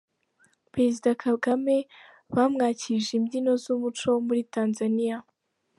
[0.73, 1.77] Perezida Kagame
[2.35, 5.17] bamwakirije imbyino z’umuco wo muri Tanzania.